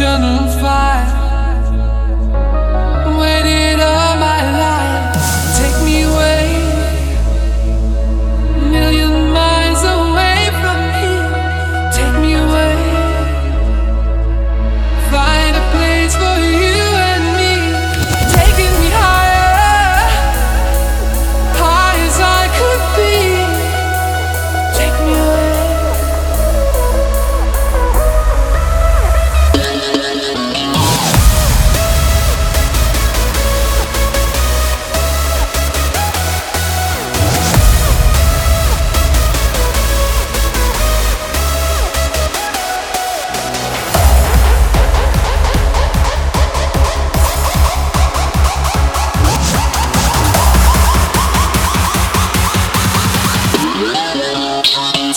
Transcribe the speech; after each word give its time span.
ocean 0.00 0.24
of 0.24 1.09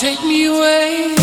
take 0.03 0.22
me 0.25 0.47
away. 0.47 1.22